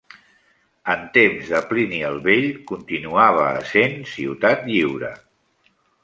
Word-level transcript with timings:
En 0.91 1.01
temps 1.17 1.49
de 1.49 1.59
Plini 1.73 1.99
el 2.07 2.17
Vell 2.23 2.47
continuava 2.71 3.43
essent 3.59 3.93
ciutat 4.13 4.65
lliure. 4.71 5.13